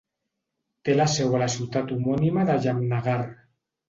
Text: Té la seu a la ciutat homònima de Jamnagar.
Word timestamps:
Té 0.87 0.95
la 0.95 1.05
seu 1.15 1.35
a 1.39 1.41
la 1.41 1.49
ciutat 1.55 1.93
homònima 1.97 2.47
de 2.47 2.57
Jamnagar. 2.65 3.19